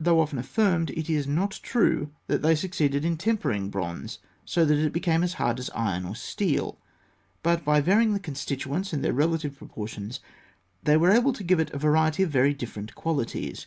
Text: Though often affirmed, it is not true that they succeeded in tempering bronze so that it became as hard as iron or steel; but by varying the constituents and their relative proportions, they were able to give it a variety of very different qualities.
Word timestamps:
Though 0.00 0.18
often 0.18 0.40
affirmed, 0.40 0.90
it 0.90 1.08
is 1.08 1.28
not 1.28 1.60
true 1.62 2.10
that 2.26 2.42
they 2.42 2.56
succeeded 2.56 3.04
in 3.04 3.16
tempering 3.16 3.70
bronze 3.70 4.18
so 4.44 4.64
that 4.64 4.76
it 4.76 4.92
became 4.92 5.22
as 5.22 5.34
hard 5.34 5.60
as 5.60 5.70
iron 5.76 6.04
or 6.04 6.16
steel; 6.16 6.80
but 7.44 7.64
by 7.64 7.80
varying 7.80 8.12
the 8.12 8.18
constituents 8.18 8.92
and 8.92 9.04
their 9.04 9.12
relative 9.12 9.56
proportions, 9.58 10.18
they 10.82 10.96
were 10.96 11.12
able 11.12 11.32
to 11.34 11.44
give 11.44 11.60
it 11.60 11.70
a 11.70 11.78
variety 11.78 12.24
of 12.24 12.30
very 12.30 12.52
different 12.52 12.96
qualities. 12.96 13.66